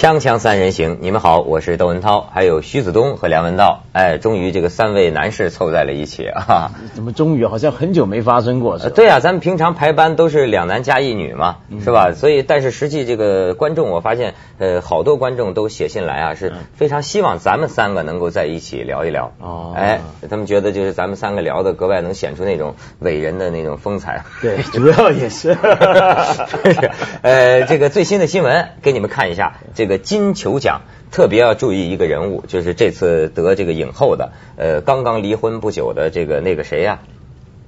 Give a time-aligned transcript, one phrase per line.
[0.00, 3.82] 锵锵三人行，你们好，我是窦文涛，还有徐子东和梁文道。
[3.92, 6.70] 哎，终于这个三位男士凑在了一起啊！
[6.94, 7.44] 怎么终于？
[7.44, 8.92] 好像很久没发生过是吧？
[8.96, 12.12] 对啊，咱们平常排班都是两男加一女嘛，是吧？
[12.14, 19.34] 所以，但是实际这个观众，我发现呃，好多观众都写信来啊，是非常希望咱们三个能够在一起聊一聊。
[19.38, 24.24] 哦，哎，他们觉得就是咱们三个聊的格外能显出那种伟人的那种风采。
[24.40, 25.50] 对， 主要也 是。
[27.20, 30.80] 呃，这个最新的新闻给你们看一下，这个金球奖
[31.12, 36.98] 特别要注意一个人物，就是这次得这个影后的，呃，刚刚离婚不久的这个那个谁呀？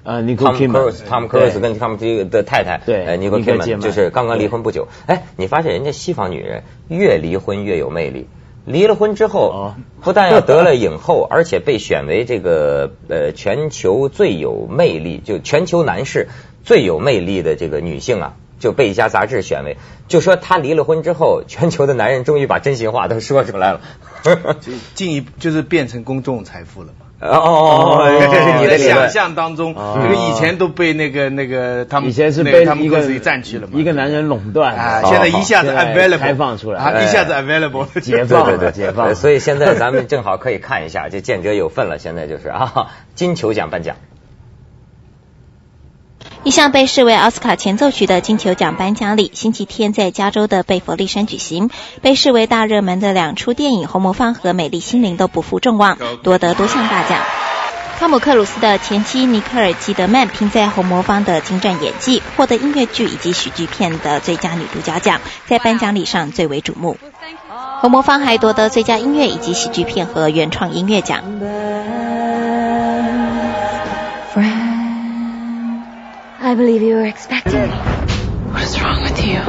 [0.05, 4.89] 呃，尼克基曼，汤姆克鲁斯跟他们这个的太太，对，尼克基曼就是刚刚离婚不久。
[5.07, 8.27] 哎，你发现人家西方女人越离婚越有魅力，
[8.65, 16.27] 离了婚之后，不但要得了影后，而且被选为这个呃全球最有魅力，就全球男士
[16.65, 18.35] 最有魅力的这个女性啊。
[18.63, 23.80] 就被一家杂志选为，就说她离了婚之后，全球的男人终于把真心话都说出来了，
[24.60, 27.07] 就进一就是变成公众财富了嘛。
[27.23, 41.99] 哦哦哦，这是你的想象当中，因为以前都被那个那个他们以前是被他们公司占据了嘛，一个男人垄断啊，现在一下子 available 开放出来，一下子 available 解放对对解放，所以现在咱们正好可以看一下，就见者有份了。
[41.99, 43.96] 现在就是啊，金球奖颁奖。
[46.45, 51.71] 一项被视为奥斯卡前奏曲的金球奖颁奖礼，星期天在加州的贝弗利山举行。
[52.01, 57.21] 被视为大热门的两出电影《红魔方》和《美丽心灵》都不负众望，夺得多项大奖。
[58.01, 66.97] 汤姆克鲁斯的前妻尼克尔·基德曼凭在《红魔方》的精湛演技，获得音乐剧以及喜剧片的最佳女主角奖，在颁奖礼上最为瞩目。
[67.81, 71.22] 《红魔方》还夺得最佳音乐以及喜剧片和原创音乐奖。
[76.53, 77.73] I believe you were expecting me.
[78.53, 79.41] What is wrong with you?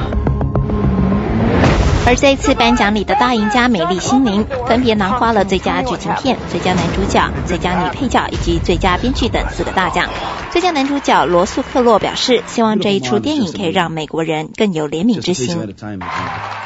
[2.06, 10.08] 而这次颁奖礼的大赢家《美丽心灵》分别囊括了最佳剧情片、最佳男主角、最佳女配角以及最佳编剧等四个大奖。
[10.50, 15.75] 最佳男主角罗素克洛表示，希望这一出电影可以让美国人更有怜悯之心。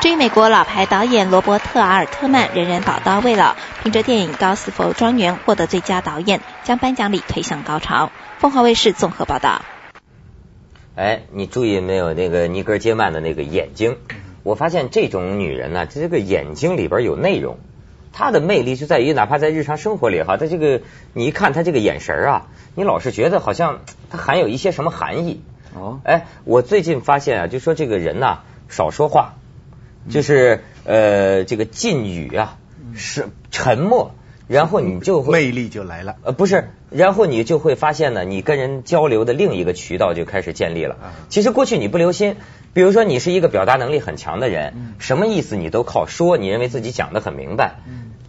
[0.02, 8.12] 至于美国老牌导演罗伯特·阿尔特曼，仍然宝刀未老，凭着电影《高斯佛庄园》获得最佳导演，将颁奖礼推向高潮。
[8.38, 9.64] 凤凰卫视综合报道。
[10.97, 13.97] 哎，你注意没有那个尼格杰曼的那个眼睛？
[14.41, 17.59] 我发现这种女人呢，她这个眼睛里边有内容。
[18.12, 20.81] 她的魅力就在于，哪怕在日常生活里哈，她这个
[21.13, 25.44] 你一看她这个眼神啊，你老是觉得好像她含有一些什么含义。
[25.75, 29.35] 哦，哎，我最近发现啊，就说这个人呐，少说话，
[30.09, 32.58] 就是呃，这个禁语啊，
[32.96, 34.16] 是沉默。
[34.47, 40.96] 然后你就会魅力就来了，呃，不是，然后你就会发现呢，你跟人交流的另一个渠道就开始建立了。
[41.28, 42.38] 其实过去你不留心，
[42.74, 47.75] 比如说你是一个表达能力很强的人，什么意思你都靠说，你认为自己讲的很明白。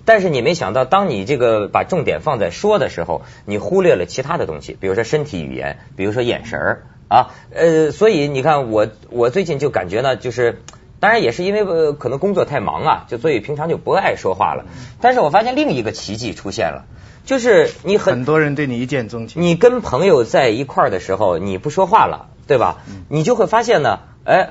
[0.04, 10.62] 但是你没想到，当你这个把重点放在说的时候，你忽略了其他的东西，比如说身体语言，比如说眼神儿啊，呃，所以你看我我最近就感觉呢，就是。
[11.00, 14.64] 当然也是因为呃可能工作太忙啊，就所以平常就不爱说话了。
[15.00, 16.84] 但是我发现另一个奇迹出现了，
[17.24, 19.42] 就是你很多人对你一见钟情。
[19.42, 22.78] 你跟朋友在一块儿的时候，你不说话了，对吧？
[23.08, 24.50] 你就会发现呢，哎，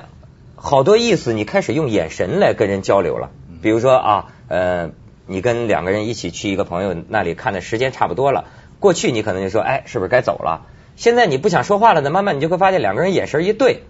[0.56, 3.30] 好多意思，你开始用眼神来跟人交流了。
[3.60, 4.90] 比如说啊，呃，
[5.26, 8.44] 你跟两个人一起去一个朋友那里看的时间差不多了，
[8.78, 10.66] 过去你可能就说，哎，是不是该走了？
[10.96, 13.82] 现在你不想说话了呢，慢慢你就会发现两个人眼神一对，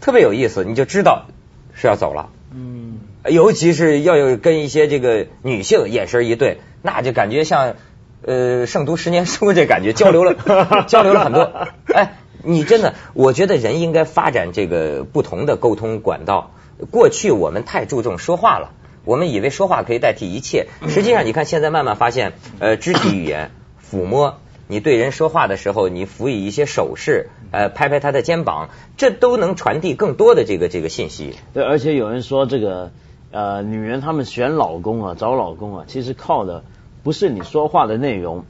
[0.00, 1.26] 特别有意思，你就知道。
[1.74, 7.76] 是要走了，嗯，尤其是要有跟一些这个女性眼神一对，那就感觉像
[8.22, 10.34] 呃胜读十年书这感觉，交流了
[10.88, 11.52] 交流了很多。
[11.92, 16.52] 哎，你真的，我觉得人应该发展这个不同的沟通管道。
[16.90, 18.72] 过去我们太注重说话了，
[19.04, 23.50] 我们以为说话可以代替一切，实际上你看现在慢慢发现，呃，肢体语言、
[23.90, 24.38] 抚摸。
[24.66, 31.34] 你对人说话的时候，你辅以一些手势，呃，拍拍他的肩膀，这都能传递更多的这个这个信息。
[31.52, 32.92] 对，而且有人说这个
[33.30, 36.64] 呃，女人她们选老公啊，找老公啊，其实靠的
[37.02, 38.44] 不是你说话的内容，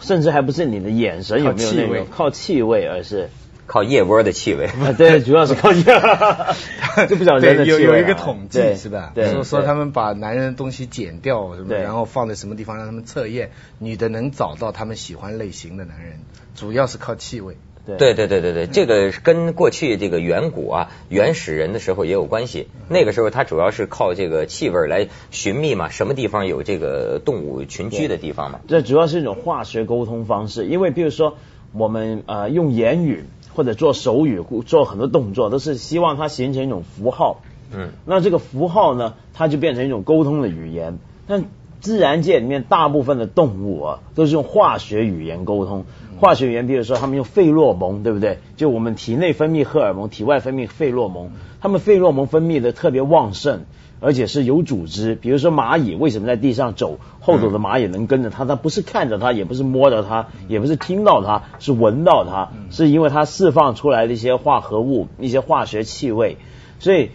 [0.00, 3.30] 甚至还不是你的眼神有没有内容，靠气味，而是。
[3.66, 4.68] 靠腋窝的气味，
[4.98, 5.82] 对，主要是靠腋，
[7.08, 7.82] 就不讲人的气味。
[7.82, 9.10] 有有一个统计是吧？
[9.14, 16.20] 对，说说他们把男人的东西剪掉，什么，然后放在什么地方让他们测验，女的能找到他们喜欢类型的男人，
[16.54, 17.56] 主要是靠气味。
[17.86, 22.68] 对对对对对，这个跟过去这个远古啊原始人的时候也有关系。
[22.88, 28.60] 那个时候它主要是靠这个气味来寻觅嘛，什么地方有这个动物群居的地方嘛。
[28.68, 31.36] 这主要是一种化学沟通方式，因为比如说
[31.72, 33.24] 我们呃用言语。
[33.56, 37.40] 或者做手语，做很多动作，都是希望它形成一种符号，
[37.72, 40.98] 嗯，那这个符号呢，它就变成一种沟通的语言。
[41.28, 41.44] 但
[41.84, 45.84] 自然界里面大部分的动物啊，都是用化学语言沟通。
[46.18, 48.38] 化学语言，比如说他们用费洛蒙，对不对？
[48.56, 53.66] 就我们体内分泌荷尔蒙，体外分泌费洛蒙，他们费洛蒙分泌的特别旺盛。
[54.00, 58.44] 而且是有组织，比如说蚂蚁为什么在地上走，后头的蚂蚁能跟着它？
[58.44, 66.36] 它不是看着它，也不是摸着它，也不是听到它，是闻到它，是因为它释放出来的一些化合物、一些化学气味。
[66.80, 67.10] 所以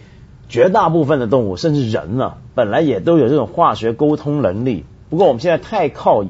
[0.50, 4.84] 绝大部分的动物，甚至人呢，本来也都有这种化学沟通能力。
[5.08, 6.26] 不过我们现在太靠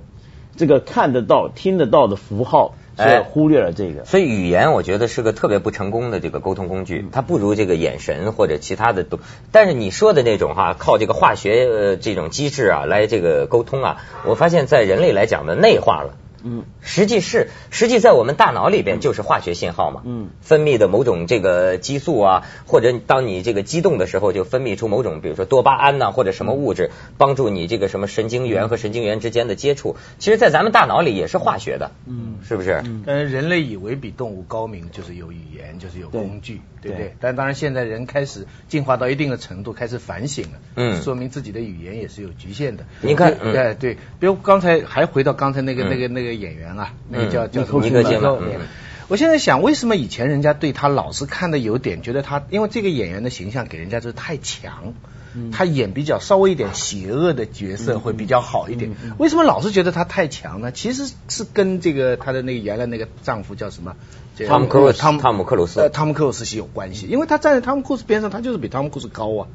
[0.56, 2.74] 这个看得到、听得到的符号。
[2.96, 9.20] 哎，忽略了这个，所以语言我觉得是个特别不成功的这个沟通工具，它不如这个眼神或者其他的都。
[9.52, 13.96] 但是你说的那种哈，靠这个化学呃这种机制啊来这个沟通啊，
[14.26, 16.19] 我发现在人类来讲呢内化了。
[16.42, 32.82] 嗯，实际是，实际在我们大脑里边就是化学信号嘛，嗯，分泌的某种这个激素啊，或者当你这个激动的时候，就分泌出某种，比如说多巴胺呐，或者什么物质，帮助你这个什么神经元和神经元之间的接触，其实，在咱们大脑里也是化学的，嗯，是不是？
[33.04, 36.92] 但是人类以为比动物高明，就是有语言，就是有工具，对。
[36.92, 37.14] 不对？
[37.20, 42.84] 但当然，现在人开始进化到一定的程度，开始反省了，嗯，说明自己的语言也是有局限的。
[43.02, 46.29] 你看，哎，对，比如刚才还回到刚才那个那个那个。
[46.34, 48.40] 演员啊，那个叫叫尼克杰克。
[49.08, 54.94] 我现在想，为什么以前人家对他老是看的有点觉得他，因为这个演员的形象给人家就是太强，
[55.52, 58.92] 他演比较稍微一点邪恶的角色会比较好一点。
[59.18, 60.72] 为什么老是觉得他太强呢？
[60.72, 63.96] 其实是跟这个他的那个原来那个丈夫叫什么？
[64.48, 69.48] 汤姆克鲁斯，汤汤姆克鲁斯，汤姆克鲁斯是有关系，因为他站在汤姆克鲁斯边上，他就是比汤姆克鲁斯高啊，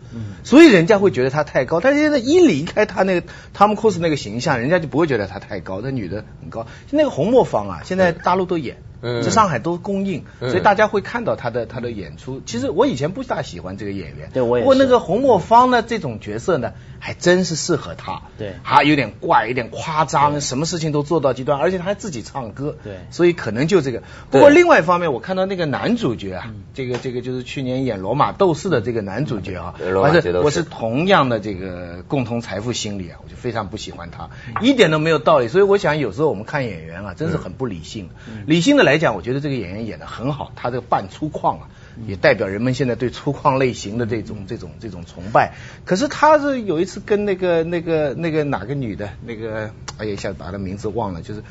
[0.43, 1.79] 所以人家会觉得他太高。
[1.79, 5.81] 但是现在一离开他那个汤姆克鲁斯那个形象，人家就不会觉得他太高。
[5.81, 8.77] 那女的很高，那个红磨坊啊，现在大陆都演。
[9.23, 12.41] 在上海都供应，所以大家会看到他的他的演出。
[12.45, 14.63] 其实我以前不大喜欢这个演员，对我也。
[14.63, 16.73] 不过那个洪墨芳呢，这种角色呢，
[17.05, 18.23] 还真是适合他。
[18.39, 22.75] 对，还有点怪，有点夸张，什么事情都做到极端，而且他还自己唱歌。
[22.83, 24.01] 对，所以可能就这个。
[24.31, 34.31] 不过另外一方面，我看到那个男主角啊，这个这个就是去年演《罗马斗士》的这个男主角啊，我是我是同样的这个共同财富心理啊，我就非常不喜欢他，
[34.61, 35.47] 一点都没有道理。
[35.47, 38.09] 所以我想有时候我们看演员啊，真是很不理性。
[38.47, 39.75] 理性的来讲，我觉得这个演员。
[39.85, 41.67] 演的很好，他这个扮粗犷啊，
[42.07, 45.53] 也代表人们现在对粗犷类型的这种这种这种崇拜。
[45.85, 51.43] 可是他是有一次跟那个那个那个哪个女的，那个哎呀一下子把她名字忘了，就是。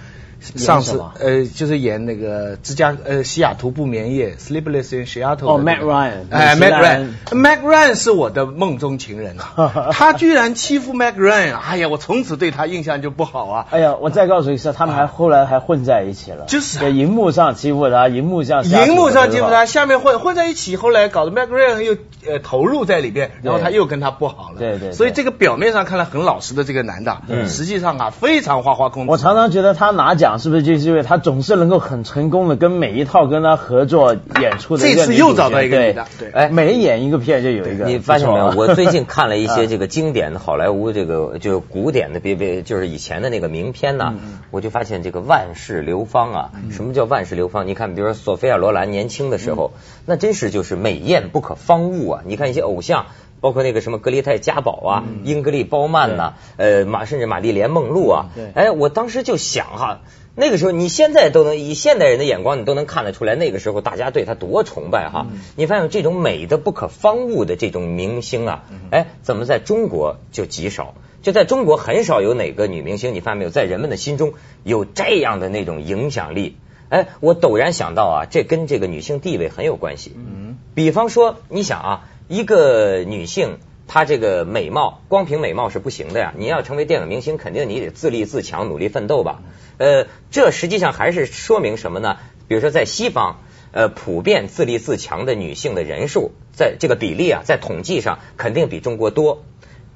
[0.57, 5.55] 上次呃，就是演那个芝加呃西雅图不眠夜，Sleepless in Seattle。
[5.55, 6.27] 哦，Mac Ryan。
[6.31, 9.91] 哎，Mac Ryan，Mac Ryan 是我的梦中情人啊！
[9.93, 13.67] 他居然欺负 Mac Ryan，哎呀，我从此对他印象就不好啊！
[13.71, 16.45] 哎呀，我再告诉你一次，他们还后来还混在一起了。
[16.47, 16.79] 就是。
[16.79, 18.65] 在荧幕上欺负他，荧幕上。
[18.65, 21.97] 荧幕上欺负他，下面混混在一起，后来搞得 Mac Ryan 又
[22.27, 24.59] 呃投入在里边，然后他又跟他不好了。
[24.59, 24.93] 对对。
[24.93, 27.19] 所以这个表面上看来很老实的这个男的，
[27.49, 29.11] 实际上啊非常花花公子。
[29.11, 31.19] 我常常觉得他拿奖是不是就是因为他。
[31.25, 37.87] 总是能够很成功的跟每一套跟他合作演出的，这次又找到一个女的，对，哎，每演一个片就有一个。
[37.87, 38.53] 你发现没有？
[38.55, 44.17] 我最近看了一些这个经典的好莱坞这个就是古典的，别别就是以前的那个名片呢，
[44.51, 46.51] 我就发现这个万世流芳啊。
[46.71, 47.67] 什么叫万世流芳？
[47.67, 49.71] 你看，比如说索菲亚罗兰年轻的时候，
[50.05, 52.23] 那真是就是美艳不可方物啊。
[52.27, 53.07] 你看一些偶像，
[53.41, 58.27] 包括那个什么格丽泰嘉宝啊、英格丽褒曼呐，呃马甚至玛丽莲梦露啊。
[58.55, 60.01] 哎，我当时就想哈。
[60.37, 65.27] 那个时候，你现在都能以现代人的眼光，你都能看得出来，那个时候大家对他多崇拜哈。
[65.57, 70.95] 你发现这种美的不可方物的这种明星啊，哎，怎么在中国就极少？
[71.23, 76.57] 就在中国很少有哪个女明星，你发现没有，在人们的心中有这样的那种影响力？
[76.89, 80.13] 哎，我陡然想到啊，这跟这个女性地位很有关系。
[80.17, 83.59] 嗯，比方说，你想啊，一个女性。
[83.87, 86.33] 她这个美貌，光凭美貌是不行的呀！
[86.37, 89.43] 你要成为电影明星，肯定你得自立自强，努力奋斗吧。
[89.79, 92.17] 呃，这实际上还是说明什么呢？
[92.49, 93.41] 比如说在西方，
[93.73, 99.45] 呃，普遍自立自强的女性的人数，在这个比例啊，在统计上肯定比中国多。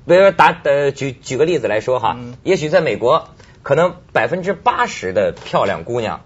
[0.06, 3.30] 比如说打呃，举举个例子来说哈，也许在美国，
[3.62, 6.20] 可能百分之八十的漂亮姑娘，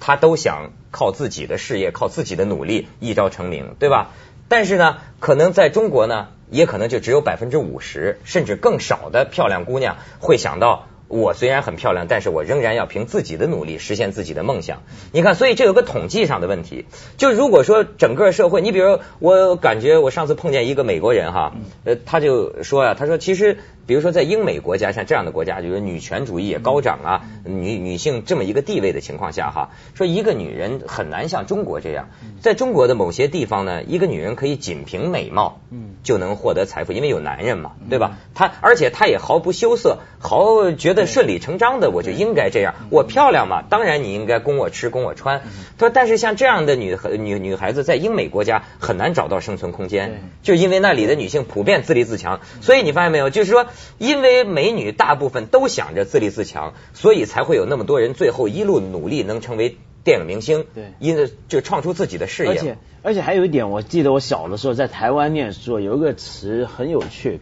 [0.00, 4.12] 她都想靠自己的事业，靠自己的努力一朝成名，对吧？
[4.48, 6.28] 但是呢，可能在中国呢。
[6.50, 14.82] 也可能就只有百分之五十甚至更少的漂亮姑娘会想到我虽然很漂亮，但是我仍然要凭自己的努力实现自己的梦想。
[15.12, 16.84] 你看，所以这有个统计上的问题。
[17.16, 32.10] 就如果说整个社会，你比如我感觉我上次碰见一个美国人哈，呃，他就说呀，他说其实比如说在英美国家像这样的国家，就是女权主义也高涨啊，女女性这么一个地位的情况下哈，说一个女人很难像中国这样，
[32.42, 38.18] 在中国的某些地方呢，一个女人可以仅凭美貌，嗯，就能获得财富，因为有男人嘛，对吧？
[38.34, 42.74] 她而且她也毫不羞涩，毫觉得顺理成章的，我就应该这样。
[42.90, 45.42] 我漂亮嘛，当然你应该供我吃，供我穿。
[45.76, 52.40] 他说，但是像这样的女女女孩子，在英美国家很难找到生存空间，就是因为那里的女性普遍自立自强。
[52.60, 53.66] 所以你发现没有，就是说，
[53.98, 62.50] 因为美女大部分都想着自立自强，所以才会有那么多人最后一路努力能成为电影明星，对，因为就创出自己的事业。
[62.50, 67.40] 而且而且还有一点，我记得我小的时候在台湾念书，有一个词很有趣，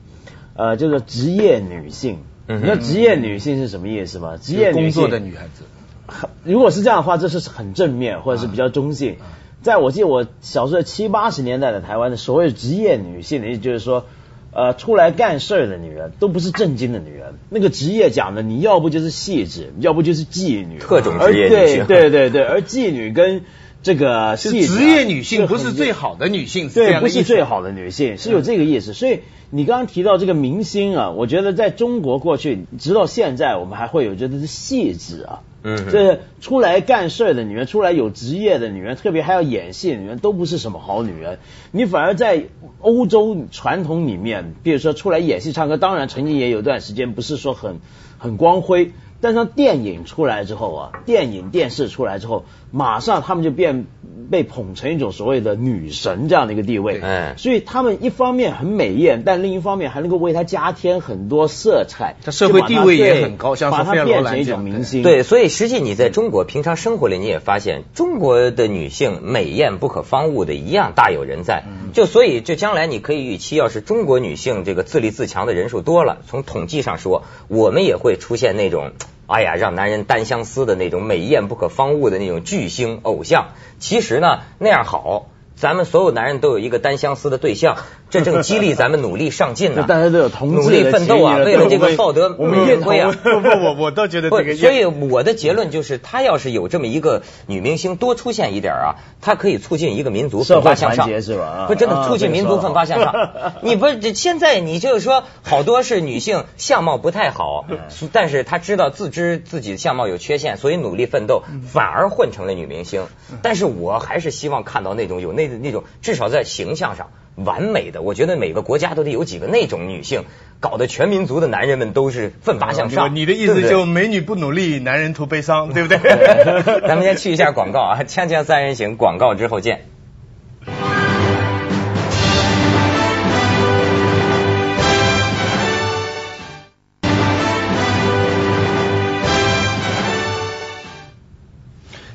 [0.54, 2.24] 呃，叫做职业女性。
[2.48, 4.36] 嗯哼你知道职业女性是什么意思吗？
[4.40, 5.64] 职业女性工作的女孩子，
[6.06, 9.16] 很如果是这样的话，这是很正面或者是比较中性。
[9.62, 14.04] 在我记得我小时候七八十年代的台湾的所谓职业女性的意思就是说，
[14.52, 17.34] 呃，出来干事儿的女人都不是正经的女人。
[17.50, 23.42] 那个职业讲的，你要不就是细致，要不就是妓女，特种而职业女性对对对对，而妓女跟
[23.86, 28.92] 这个是职业女性，不是最好的女性，对，不是最好的女性，是有这个意思。
[28.92, 41.38] 所以你刚刚提到这个明星啊，我觉得在中国过去直到现在，我们还会有觉得是戏子啊，嗯这出来干事儿的女人，出来有职业的女人，特别还要演戏的女人，都不是什么好女人。
[41.70, 42.46] 你反而在
[42.80, 47.78] 欧洲传统里面，比如说出来演戏唱歌，当然曾经也有段时间不是说很
[48.18, 48.90] 很光辉。
[49.20, 53.86] 但是当电影出来之后啊，电影电视出来之后，马上他们就变
[54.30, 57.00] 被捧成一种所谓的女神这样的一个地位。
[57.00, 62.16] 哎所以他们一方面很美艳，但另一方面还能够为她加添很多色彩。
[62.24, 65.02] 她社会地位也很高像把她变成一种明星。
[65.02, 71.64] 对，所以实际你在中国平常生活里，你也发现中国的女性美艳不可方物的一样大有人在。
[71.92, 78.92] 就所以，就将来你可以预期，要是中国女性这个自立自强的人数多了，从统计上说，我们也会出现那种。
[79.26, 87.76] 哎呀，让男人单相思的那种美艳不可方物的那种巨星偶像，其实呢那样好，咱们所有男人都有一个单相思的对象，
[88.10, 89.84] 这正激励咱们努力上进呢。
[89.88, 93.10] 大家都有同志努力奋斗啊，为了这个对抱得我们也荣归啊。
[93.10, 103.54] 不不，我我倒觉得不这个，所以我的结论就是，他要是有这么一个女明星多出现一点啊，她可以促进一个民族奋发向上，是吧啊不，真的啊促进民族奋发向上。
[103.62, 107.64] 你不是这现在你就是说，好多是女性相貌不太好，
[108.12, 113.06] 但是她知道自知自己的相貌有缺陷，所以努力奋斗，反而混成了女明星。
[113.42, 117.08] 但是我还是希望看到那种有那那种至少在形象上。
[117.36, 120.24] 完美的，我觉得每个国家都得有几个那种女性，
[120.58, 123.14] 搞得全民族的男人们都是奋发向上。
[123.14, 125.98] 你的意思就美女不努力，男人图悲伤，对不对？
[126.88, 129.84] 咱们先去一下广告啊，锵锵三人行，广告之后见。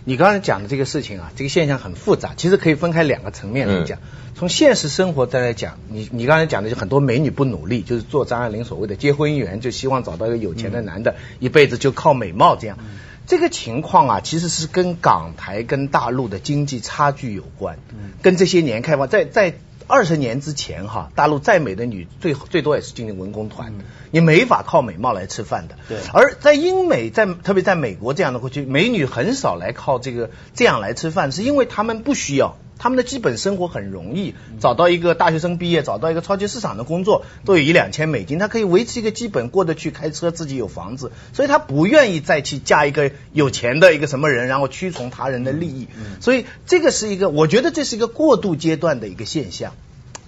[0.04, 4.00] 你刚才讲的这个事情啊，这个现象很复杂，其实可以分开两个层面来讲。
[4.36, 12.78] 从现实生活再来讲，你你刚才讲的就很多美女不努力，就是做张爱玲所谓的结婚姻缘，就希望找到一个有钱的男的，一辈子就靠美貌这样。
[13.28, 17.78] 这个情况啊，其实是跟港台跟大陆的经济差距有关，
[18.22, 19.54] 跟这些年开放在在。
[19.88, 23.74] 二十年之前哈，大陆再美的女最最多也是进进文工团，
[24.12, 25.76] 你没法靠美貌来吃饭的。
[25.88, 32.58] 对而在英美，在特别在美国这样的过去，美女很少来靠这个这样来吃饭，是因为他们不需要。
[32.82, 45.90] 他们的基本生活很容易，找到一个大学生毕业，找到一个超级市场的工作，都有一两千美金，他可以维持一个基本过得去，开车，自己有房子，所以他不愿意再去嫁一个有钱的一个什么人，然后屈从他人的利益。
[46.22, 49.74] 所以这个是一个，我觉得这是一个过渡阶段的一个现象。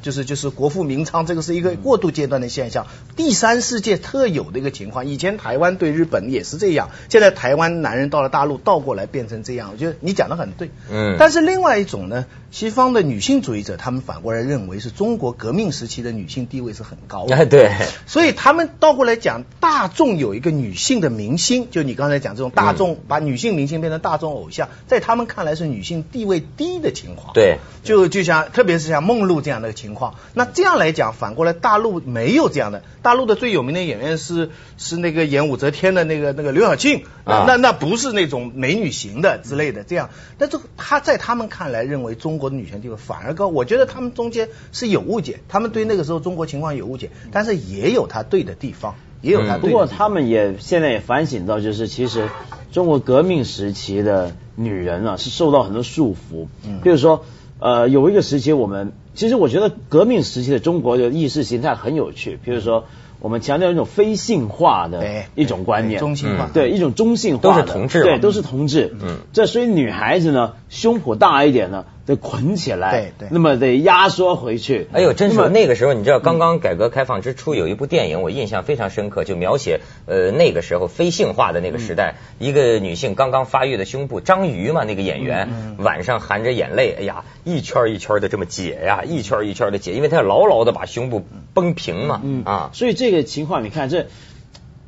[0.03, 5.07] 就是就是国富民昌，这个是一个过渡阶段的现象，第三世界特有的一个情况。
[5.07, 10.69] 以前台湾对日本也是这样，现在台湾男人到了大陆倒过来变成这样，我觉得你讲的很对。
[10.91, 17.35] 嗯但是另外一种呢，西方的女性主义者他们反过来认为是中国革命时期的女性地位是很高的。
[17.35, 17.71] 哎，对，
[18.05, 27.33] 所以他们倒过来讲，大众有一个女性的明星，就你刚才讲这种大众、把女性明星变成大众偶像，在他们看来是女性地位低的情况。
[27.33, 29.92] 对，就就像特别是像梦露这样的情况。
[30.33, 32.83] 那这样来讲，反过来大陆没有这样的。
[33.01, 39.83] 大陆的最有名的演员是是那个演武则天的那个那个刘晓庆，啊那那不是那种美女型的之类的。
[39.83, 43.47] 这样，但这他在他们看来认为中国的女权地位反而高。
[43.47, 48.95] 我觉得他们中间是有误解，他们对那个时候中国情况有误解，但是也有他对的地方。
[49.21, 52.27] 也有他不过他们也现在也反省到，就是其实
[52.73, 56.47] 中国革命时期的女人啊，是受到很多束缚。
[56.67, 57.23] 嗯，比如说，
[57.59, 62.39] 呃，有一个时期，我们其实我觉得革命时期的中国的意识形态很有趣。
[62.43, 62.85] 比如说，
[63.19, 68.95] 我们强调一种非性化的一种观念，中性化，对一种中性化都是同志，对都是同志。
[69.01, 71.85] 嗯，这所以女孩子呢，胸脯大一点呢。
[72.05, 74.87] 得捆起来，对对，那么得压缩回去。
[74.91, 94.07] 哎呦，真是那个时候，你知道，刚刚改革开放之初，有一部电影我印象非常深刻，就描写呃那个时候非性化的那个时代，一个女性刚刚发育的胸部，章鱼嘛，那个演员晚上含着眼泪，哎呀，一圈一圈的这么解呀，一圈一圈的解，因为她要牢牢的把胸部绷平嘛，啊，所以这个情况你看，这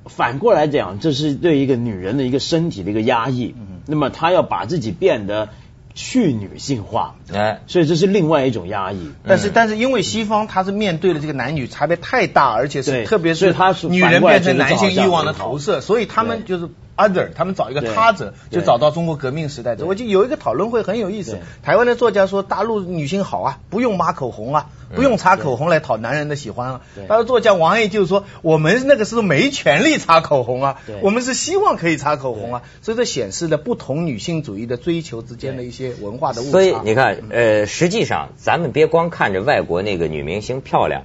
[0.06, 3.56] 反过来讲，这是对一个女人的一个身体的一个压抑，
[3.86, 5.48] 那么她要把自己变得。
[5.96, 9.12] 去女性化，哎，所以这是另外一种压抑。
[9.26, 16.70] 但是，但是因为西方它是面对的这个男女差别太大，而且是特别是他女人变成男性欲望的投射，所以他们就是。
[16.98, 19.76] other，他们找一个他者，就找到中国革命时代。
[19.80, 21.40] 我就有一个讨论会很有意思。
[21.64, 26.82] 台湾的作家说，大陆女性好啊，不用抹口红啊，不用擦口红来讨男人的喜欢啊。
[27.08, 32.62] 他说作家王毅就是说，我们那个时候没权利擦口红啊，我们是希望可以擦口红啊。
[32.82, 36.52] 所以这显示了不同女性主义的追求之间的一些文化的误差。
[36.52, 41.04] 所以你看，呃，实际上咱们别光看着外国那个女明星漂亮。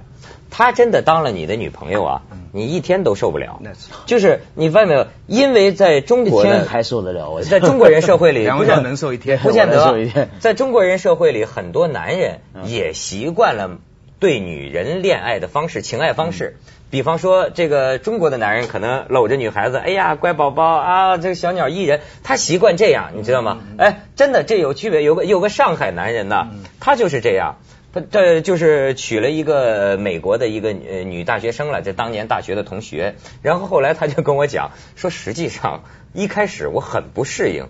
[0.51, 3.59] 她真的当了你的女朋友啊，你一天都受不了。
[4.05, 7.31] 就是你发现没有，因为在中国呢，还受得了？
[7.31, 10.27] 我在中国人社会里， 不见能受一天，不见得。
[10.39, 13.79] 在中国人社会里，很多男人也习惯了
[14.19, 16.57] 对女人恋爱的方式、情爱方式。
[16.89, 23.59] 比方说，这个中国的男人可能搂着女孩子，哎呀，乖宝宝啊，这个小鸟依人，他习惯这样，你知道吗？
[23.77, 25.01] 哎，真的，这有区别。
[25.01, 26.47] 有个有个上海男人呢，
[26.81, 27.55] 他就是这样。
[27.93, 33.15] 他这就是娶了一个美国的一个呃女大学生了，这当年大学的同学。
[33.41, 35.83] 然后后来他就跟我讲说，实际上
[36.13, 37.67] 一开始我很不适应，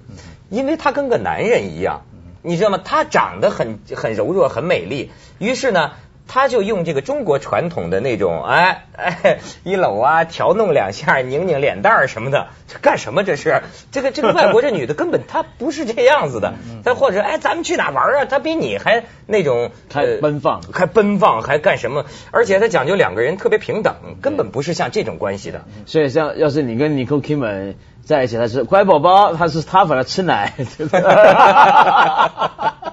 [0.49, 2.03] 因为他跟个男人一样，
[2.41, 2.79] 你知道吗？
[2.83, 5.11] 他长得很很柔弱，很美丽。
[5.39, 5.91] 于是呢。
[6.27, 13.23] 他就用这个中国传统的那种，哎哎， 一搂啊，调弄两下，拧拧脸蛋儿什么的，这干什么？
[13.23, 16.53] 这是这个这个外国这女的根本她不是这样子的，
[16.85, 18.25] 她或者哎，咱们去哪玩啊？
[18.25, 22.05] 她比你还那种还奔放，还奔放，还干什么？
[22.31, 25.65] 而且她讲究两个人特别平等，根本不是像这种关系的。
[25.85, 30.53] 所以像要是你跟 Nicole Kidman 在一起，他是乖宝宝，他是他反而吃奶。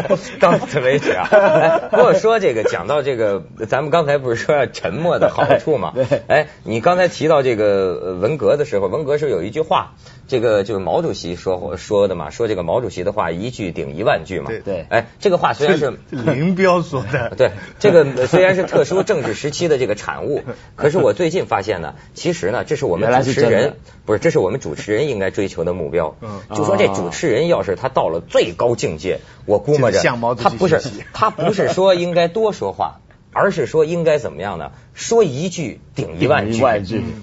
[0.40, 1.28] 到此为止啊！
[1.92, 5.92] 不过说这个，讲到这个，咱们刚才不是说要沉默的好处吗？
[6.28, 9.92] 哎，你刚才提到这个文革的时候，文革时候有一句话，
[10.32, 14.50] 这个就是毛主席说说的嘛，说这个毛主席的话一句顶一万句嘛。
[14.64, 20.42] 对，哎，这个话虽然是林彪说的， 对，这个虽然是特殊政治时期的这个产物，
[20.74, 26.16] 可是我最近发现呢，其实呢，这是我们主持人不是，这是我们主持人应该追求的目标。
[26.22, 30.00] 嗯，就说这主持人要是他到了最高境界，我估摸着。
[30.34, 30.80] 他不是
[31.12, 33.00] 他不是说应该多说话，
[33.34, 34.72] 而是说应该怎么样呢？
[34.94, 36.58] 说一句顶一万句。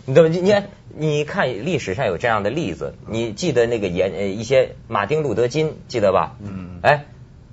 [0.06, 0.54] 你怎么你你
[1.00, 2.94] 你看历史上有这样的例子？
[3.08, 6.36] 你记得那个演呃一些马丁路德金记得吧？
[6.44, 6.82] 嗯。
[6.82, 7.06] 哎，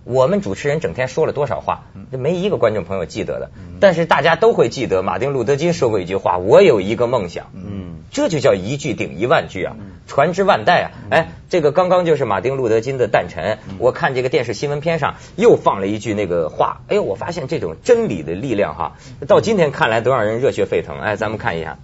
[0.02, 3.50] 我们主持人整天说了多少话，没一个观众朋友记得的。
[3.78, 9.76] 但是大家都会记得马丁路德金说过一句话：“我有一个梦想。”嗯，这就叫一句顶一万句啊。
[10.08, 10.90] 传之万代啊！
[11.10, 18.96] 哎，这个刚刚就是马丁路德金的诞辰，我看这个电视新闻片上又放了一句那个话，哎呦，我发现这种真理的力量哈，
[19.28, 20.98] 到今天看来都让人热血沸腾。
[21.00, 21.78] 哎，咱们看一下，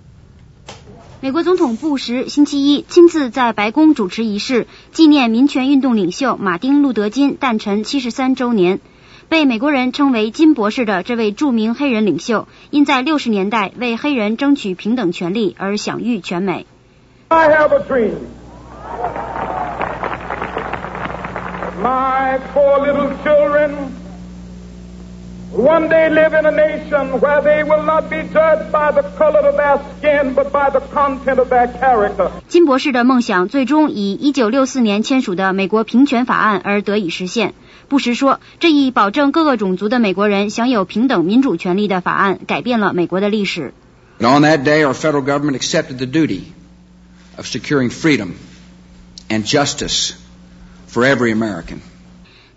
[1.23, 8.81] 美国总统布什星期一亲自在白宫主持仪式，纪念民权运动领袖马丁路德金诞辰七十三周年。
[9.29, 16.67] 被美国人称为“金博士”的这位著名黑人领袖，因在六十年代为黑人争取平等权利而享誉全美。
[17.29, 18.15] I have a dream.
[21.81, 23.71] My four little children
[25.52, 29.40] one day live in a nation where they will not be judged by the color
[29.48, 32.30] of their skin, but by the content of their character.
[32.48, 37.54] 金博士的梦想最终以1964年签署的美国平权法案而得以实现。
[37.88, 43.74] 布什说，这一保证各个种族的美国人享有平等民主权利的法案改变了美国的历史。
[44.20, 46.42] On that day, our federal government accepted the duty
[47.38, 48.34] of securing freedom
[49.30, 50.13] and justice
[50.88, 51.80] for every American.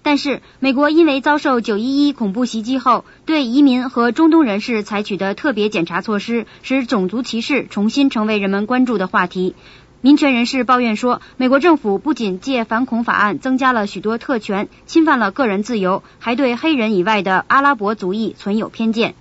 [0.05, 9.55] 但是，美国因为遭受九一一恐怖袭击后，对移民和中东人士采取的特别检查措施，使种族歧视重新成为人们关注的话题。
[10.01, 19.15] 民权人士抱怨说，美国政府不仅借反恐法案增加了许多特权，侵犯了个人自由，还对黑人以外的阿拉伯族裔存有偏见。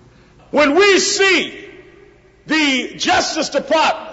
[0.53, 1.51] When we see
[2.47, 4.13] the Justice Department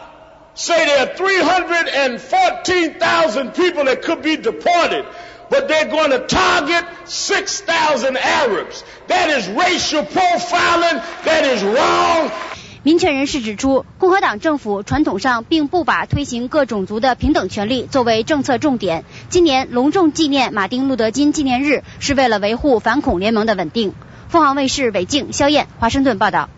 [0.55, 5.03] say there are 314,000 people that could be deported,
[5.51, 8.83] but they're going to target 6,000 Arabs.
[9.07, 11.01] That is racial profiling.
[11.25, 12.31] That is wrong.
[12.83, 19.03] 民权人士指出，共和党政府传统上并不把推行各种族的平等权利作为政策重点。
[19.29, 23.93] 今年隆重纪念马丁·路德·金纪念日，是为了维护反恐联盟的稳定。
[24.29, 26.49] 凤凰卫视韦静、肖燕，华盛顿报道。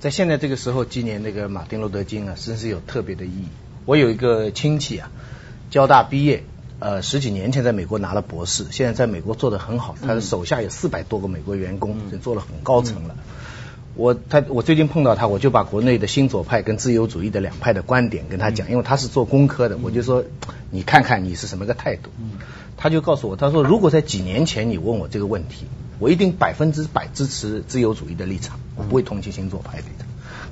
[0.00, 3.46] 在现在这个时候纪念那个马丁路德金啊，真是有特别的意义。
[3.84, 5.10] 我有一个亲戚啊，
[5.70, 6.44] 交大毕业，
[6.78, 13.16] 呃，十几年前在美国拿了博士，现在在美国做的很好，他的手下有四百多个美国员工，已经做了很高层了。
[13.94, 20.24] 我他我最近碰到他，我就把国内的新左派跟自由主义的两派的观点跟他讲，因为他是做工科的，我就说
[20.70, 22.10] 你看看你是什么个态度。
[22.76, 25.66] 他就告诉我，他说如果在几年前你问我这个问题。
[25.98, 29.84] 我一定百分之百支持自由主义的立场，我不会同情新左派的。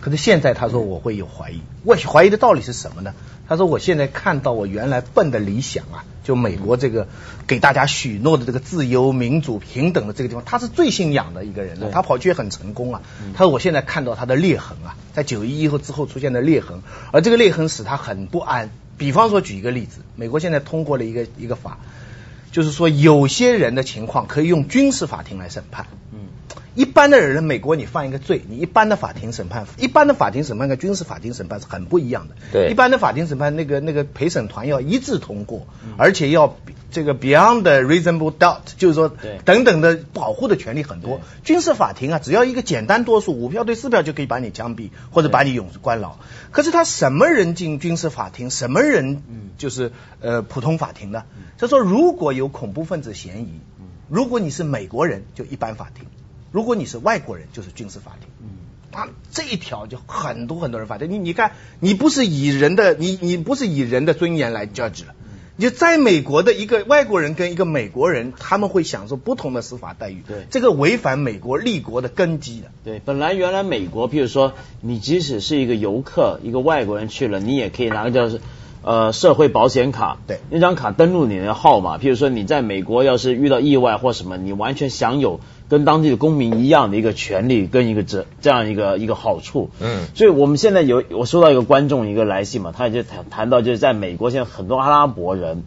[0.00, 3.14] 可是现在他说我会有怀疑，我怀疑的道理是什么呢？
[3.48, 7.08] 他说我现在看到我原来笨的理想啊，就美国这个
[7.46, 13.02] 给大家许诺的这个自由、民主、平等的这个地方，他是最信仰的一个人了，他跑去也很成功啊。
[13.34, 16.82] 他说我现在看到他的裂痕啊，在九一一后之后出现的裂痕，
[17.12, 18.70] 而这个裂痕使他很不安。
[18.98, 21.78] 比方说举一个例子，美国现在通过了一个一个法。
[22.52, 25.86] 就是说，有些人的情况可以用军事法庭来审判。
[26.12, 26.20] 嗯，
[26.74, 32.34] 一般的人，美国你犯一个罪，你一般的法庭审判，一般的法庭审判跟军事法庭审判是很不一样的。
[32.52, 35.66] 对，一般的法庭审判，那个那个陪审团要一致通过，
[35.98, 36.56] 而且要
[36.90, 39.12] 这个 beyond reasonable doubt，就是说
[39.44, 41.20] 等等的保护的权利很多。
[41.44, 46.16] 军事法庭啊，只要一个简单多数，五票对四票就可以把你枪毙或者把你永关牢。
[46.52, 49.22] 可是他什么人进军事法庭，什么人
[49.58, 51.24] 就是呃普通法庭呢？
[51.58, 53.60] 他说如果有恐怖分子嫌疑，
[54.08, 56.04] 如果你是美国人，就一般法庭；
[56.52, 58.28] 如果你是外国人，就是军事法庭。
[58.92, 61.06] 啊，这一条就很多很多人反对。
[61.06, 65.14] 你你看，你不是以人的你你不是以人的尊严来 judge 了。
[65.58, 70.22] 就在美国的一个外国人跟一个美国人，他们会享受不同的司法待遇。
[70.26, 72.68] 对，这个违反美国立国的根基的。
[72.84, 78.40] 对，本来原来美国，譬如说，你即使是一个游客，一个外国人去了，你也可以拿个叫是。
[78.82, 89.70] 呃，社会保险卡，对，那张卡登录你的号码，譬如说你在美国要是遇到意外或什么，你完全享有跟当地的公民一样的一个权利跟一个这这样一个一个好处。
[89.80, 95.64] 嗯，所以我们现在有我收到一个观众一个来信嘛，他就谈谈到就是在美国现在很多阿拉伯人，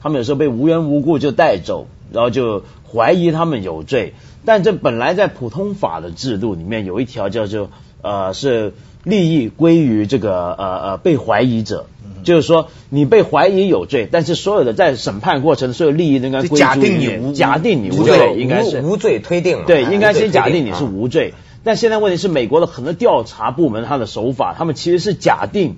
[0.00, 7.70] 他们有时候被无缘无故就带走，然后就怀疑他们有罪，但这本来在普通法的制度里面有一条叫做
[8.02, 8.72] 呃是
[9.04, 11.86] 利益归于这个呃呃被怀疑者。
[12.22, 19.64] 就是说，你被怀疑有罪，但是所有的在审判过程所有利益应该归假定你无假定你无罪，应该是无罪推定。
[19.66, 21.34] 对，应该先假定你是无罪。
[21.62, 25.76] 但现在问题是，美国的很多调查部门他的手法，他们其实是假定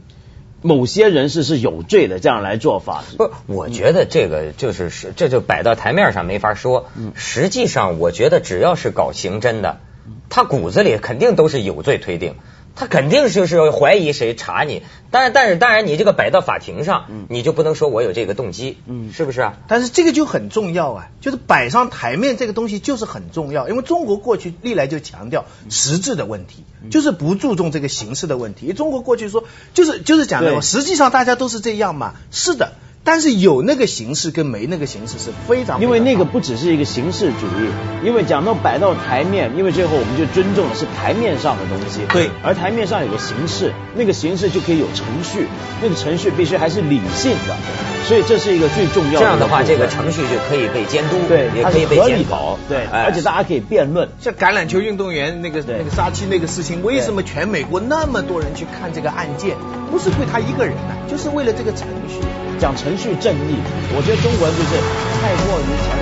[0.60, 3.02] 某些人士是有罪的，这样来做法。
[3.16, 6.86] 不，我觉得这个就是是这就摆到台面上没法说。
[7.14, 9.80] 实际上，我觉得只要是搞刑侦的，
[10.28, 12.34] 他骨子里肯定都是有罪推定。
[12.74, 19.56] 他肯定就是怀疑谁查你，但是但是当然你这个摆到法庭上，你就不能说我有这个动机，嗯，是不是啊？
[19.68, 28.72] 但是这个就很重要啊，就是摆上台面这个东西就是很重要，因为中国过去历来就强调实质的问题，就是不注重这个形式的问题。
[28.72, 32.72] 中国过去说就是就是讲的，实际上大家都是这样嘛，是的。
[33.04, 45.48] 但是有那个形式跟没那个形式是非常，因为那个不只是一个形式主义，因为讲到摆到台面，因为最后我们就尊重的是台面上的东西，对，而台面上有个形式，那个形式就可以有程序，
[45.82, 47.56] 那个程序必须还是理性的，
[48.06, 49.18] 所以这是一个最重要的。
[49.18, 54.08] 这样的话，这个程序就可以被监督，对，也可以被检讨，对，而且大家可以辩论。
[54.20, 59.56] 像橄榄球运动员那个那个杀妻那个事情，为什么全美国那么多人去看这个案件？
[59.90, 62.20] 不是为他一个人呢，就是为了这个程序。
[62.62, 63.58] 讲程序正义，
[63.92, 64.78] 我觉得中国人就是
[65.20, 66.01] 太过于强。